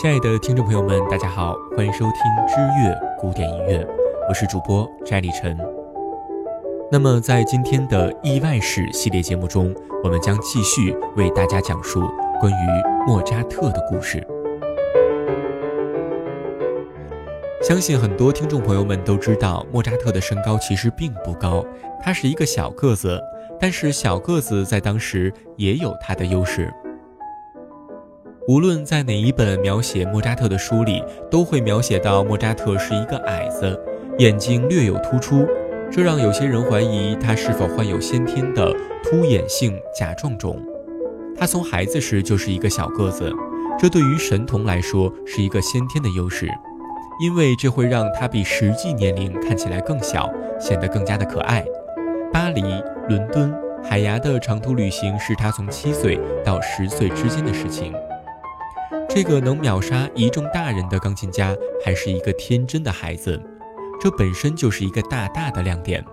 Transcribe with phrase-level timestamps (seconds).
[0.00, 2.14] 亲爱的听众朋友们，大家好，欢迎收听
[2.48, 3.86] 知乐古典音乐，
[4.30, 5.58] 我是主播翟立晨。
[6.90, 12.08] 那么，在今天的意外史系列节目中，我们将继续为大家讲述
[12.40, 12.66] 关于
[13.06, 14.26] 莫扎特的故事。
[17.60, 21.62] 相信很多听众朋友们都知道，莫扎特的身高其实并不高，
[22.02, 23.20] 他是一个小个子。
[23.60, 26.72] 但是小个子在当时也有他的优势。
[28.50, 31.00] 无论在哪一本描写莫扎特的书里，
[31.30, 33.80] 都会描写到莫扎特是一个矮子，
[34.18, 35.46] 眼睛略有突出，
[35.88, 40.60] 这让有些人怀疑他是否患有先天的凸眼性甲状肿。
[41.38, 43.32] 他从孩子时就是一个小个子，
[43.78, 46.48] 这对于神童来说是一个先天的优势，
[47.22, 51.64] 因为这会让他比实际年龄看起来更小，显得更加的可爱。
[52.32, 52.64] 巴黎。
[53.08, 57.92] 伦敦、海牙的长途旅行是他从七岁到十岁之间的事情。
[59.08, 63.40] 这个能秒杀一众大人的钢琴家还是一个天真的孩子，
[64.00, 66.04] 这本身就是一个大大的亮点。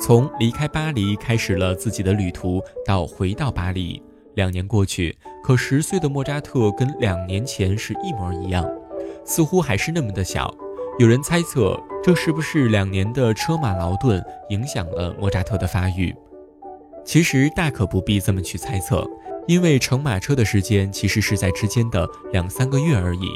[0.00, 4.02] 从离开巴黎开始了自己的旅途，到回到巴黎，
[4.34, 8.66] 两年过去，可十岁的莫扎特跟两年前是一模一样，
[9.24, 10.54] 似乎还是那么的小。
[10.98, 16.14] 有人猜测，这是不是两年的车马劳顿影响了莫扎特的发育？
[17.04, 19.06] 其实大可不必这么去猜测，
[19.46, 23.28] 因为乘马车的时间其实是在之间的两三个月而已，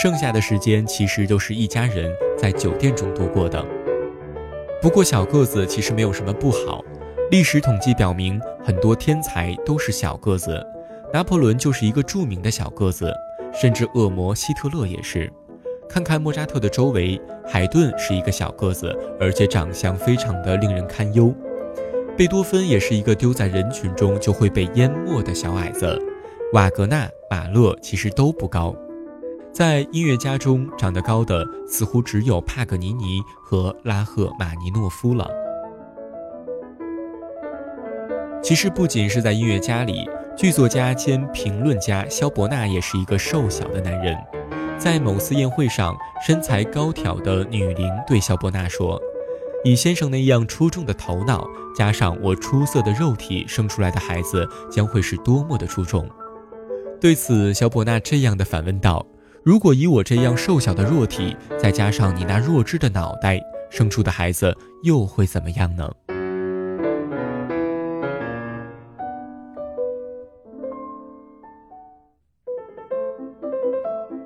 [0.00, 3.64] 剩下的时间其实都是一家人在酒店中度过的。
[4.80, 6.84] 不过小个子其实没有什么不好，
[7.30, 10.64] 历史统计表明，很多天才都是小个子，
[11.12, 13.12] 拿破仑就是一个著名的小个子，
[13.52, 15.32] 甚至恶魔希特勒也是。
[15.88, 21.34] 看看莫扎特的周围，海顿是一个小个子，而且长相非常的令人堪忧。
[22.22, 26.00] 贝多芬也是一个丢在人群中就会被淹没的小矮子。
[26.52, 28.72] 瓦格纳、马勒其实都不高，
[29.52, 35.28] 在音乐家中长得高的似乎只有帕格尼尼和拉赫玛尼诺夫了。
[38.40, 44.16] 其实不仅是在音乐家里，剧作家兼评论家肖伯纳也是一个瘦小的男人。
[44.78, 45.92] 在某次宴会上，
[46.24, 49.02] 身材高挑的女伶对肖伯纳说
[49.64, 56.08] ：“以先生那样出众的头脑，加上我出色的肉体，生出来的孩子将会是多么的出众。”
[57.00, 59.06] 对此，肖伯纳这样的反问道
[59.44, 63.40] ：“如果以我这样瘦小的肉体，再加上你那弱智的脑袋，
[63.70, 65.90] 生出的孩子又会怎么样呢？”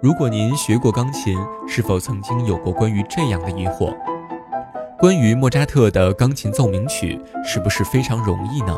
[0.03, 1.37] 如果您学过钢琴，
[1.67, 3.97] 是否曾经有过关于这样的疑惑？
[4.99, 8.75] 关于莫扎特的钢琴奏鸣曲，是不是非常容易呢？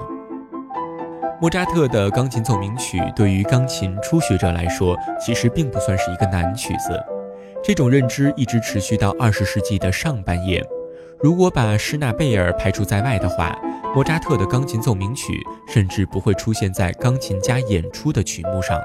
[1.41, 7.01] 莫扎特的钢琴奏鸣曲对于钢琴初学者来说，其实并不算是一个难曲子。
[7.63, 10.61] 这种认知一直持续到二十世纪的上半叶。
[11.21, 13.57] 如果把施纳贝尔排除在外的话，
[13.95, 18.81] 莫扎特的钢琴奏鸣曲甚至不会出现在钢琴家演出的曲目上。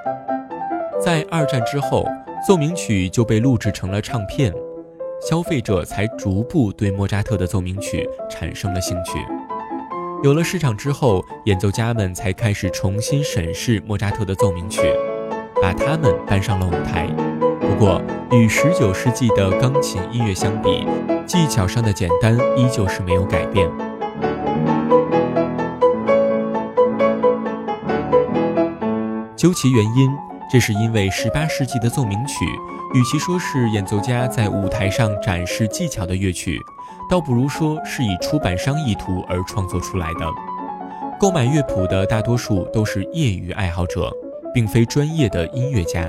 [1.02, 2.06] 在二战之后。
[2.46, 4.54] 奏鸣曲就被录制成了唱片，
[5.30, 9.26] 消费者才逐步对莫扎特的奏鸣曲产生了兴趣。
[10.22, 14.82] 有了市场之后，演奏家们才开始重新审视莫扎特的奏鸣曲，
[15.62, 17.08] 把它们搬上了舞台。
[17.62, 18.02] 不过，
[18.32, 20.86] 与19世纪的钢琴音乐相比，
[21.26, 23.72] 技巧上的简单依旧是没有改变。
[29.38, 30.33] 究其原因。
[30.54, 32.46] 这是因为十八世纪的奏鸣曲，
[32.94, 36.62] 与其说是演奏家在舞台上展示技巧的乐曲，
[37.10, 40.32] 倒不如说是以出版商意图而创作出来的。
[41.20, 44.12] 购买乐谱的大多数都是业余爱好者，
[44.54, 46.08] 并非专业的音乐家。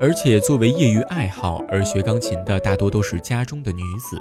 [0.00, 4.18] 而且作为业余爱好而学钢琴的大多都是家中的女子。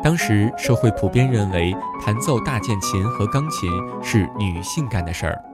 [0.00, 3.68] 当时社会普遍认为弹奏大键琴和钢琴
[4.00, 5.44] 是女性干的事儿。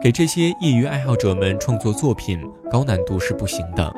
[0.00, 2.40] 给这些业余爱好者们创作作品，
[2.70, 3.92] 高难度是不行的，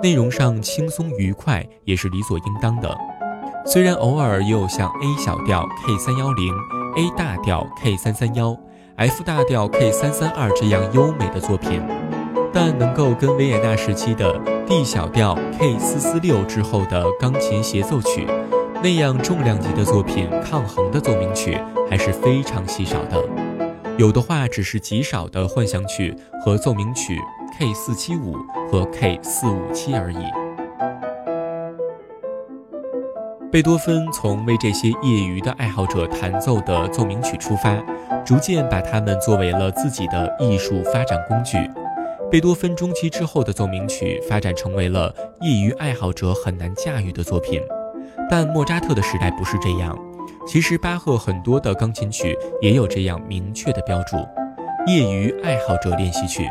[0.00, 2.96] 内容上轻松愉快也是理所应当的。
[3.66, 6.54] 虽然偶尔也有像 A 小调 K 三幺零、
[6.96, 8.56] A 大调 K 三三幺、
[8.94, 11.82] F 大调 K 三三二这样优美的作品，
[12.52, 18.24] 但能够跟维也纳时期的 D 小调 K 四四六之后的钢琴协奏曲
[18.84, 21.58] 那样重量级的作品抗衡的奏鸣曲
[21.90, 23.20] 还是非常稀少的，
[24.00, 27.20] 有的话只是极少的幻想曲和奏鸣曲
[27.58, 28.32] K 四七五
[28.72, 30.16] 和 K 四五七而已。
[33.52, 37.76] 贝多芬从为这些业余的爱好者弹奏的奏鸣曲出发，
[38.24, 41.58] 逐渐把它们作为了自己的艺术发展工具。
[42.30, 47.60] 贝多芬中期之后的奏鸣曲发展成为了业余爱好者很难驾驭的作品，
[48.30, 49.94] 但莫扎特的时代不是这样。
[50.46, 54.16] 其实巴赫很多的钢琴曲也有这样明确的标注：
[54.86, 56.44] 业余爱好者练习曲，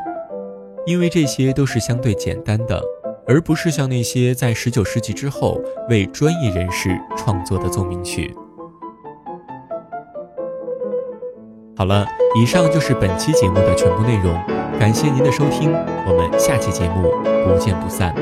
[0.86, 2.82] 因为这些都是相对简单的。
[3.28, 8.36] 而不是像那些在十九世纪之后为专业人士创作的奏鸣曲。
[11.78, 14.34] 好了，以上就是本期节目的全部内容，
[14.80, 17.12] 感谢您的收听，我们下期节目
[17.46, 18.16] 不见不散。